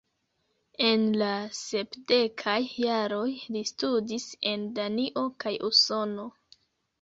En 0.85 1.01
la 1.21 1.27
sepdekaj 1.57 2.55
jaroj, 2.85 3.27
li 3.57 3.61
studis 3.73 4.27
en 4.53 4.65
Danio 4.81 5.27
kaj 5.45 5.55
Usono. 5.71 6.27